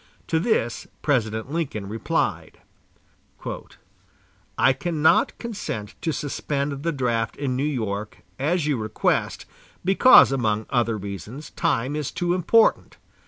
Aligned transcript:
To 0.29 0.39
this 0.39 0.87
President 1.03 1.51
Lincoln 1.51 1.87
replied: 1.87 2.59
"I 4.57 4.73
cannot 4.73 5.37
consent 5.37 5.93
to 6.01 6.11
suspend 6.11 6.81
the 6.81 6.91
draft 6.91 7.35
in 7.35 7.55
New 7.55 7.63
York, 7.63 8.23
as 8.39 8.65
you 8.65 8.77
request, 8.77 9.45
because, 9.85 10.31
among 10.31 10.65
other 10.71 10.97
reasons, 10.97 11.51
time 11.51 11.95
is 11.95 12.09
too 12.09 12.33
important.... 12.33 12.97